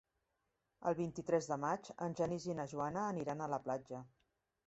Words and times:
El 0.91 0.95
vint-i-tres 0.99 1.49
de 1.51 1.57
maig 1.65 1.91
en 2.07 2.17
Genís 2.21 2.47
i 2.53 2.57
na 2.61 2.67
Joana 2.73 3.05
aniran 3.13 3.47
a 3.47 3.51
la 3.57 3.63
platja. 3.67 4.01